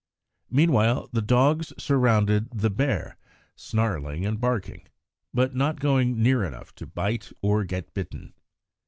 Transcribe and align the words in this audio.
Meanwhile 0.49 1.09
the 1.13 1.21
dogs 1.21 1.73
surrounded 1.77 2.49
the 2.49 2.71
bear, 2.71 3.17
snarling 3.55 4.25
and 4.25 4.41
barking, 4.41 4.87
but 5.31 5.53
not 5.53 5.79
going 5.79 6.19
near 6.23 6.43
enough 6.43 6.73
to 6.77 6.87
bite 6.87 7.31
or 7.43 7.63
get 7.65 7.93
bitten. 7.93 8.33